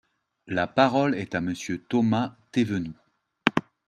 La 0.47 0.65
parole 0.65 1.13
est 1.13 1.35
à 1.35 1.41
Monsieur 1.41 1.77
Thomas 1.83 2.35
Thévenoud. 2.51 2.95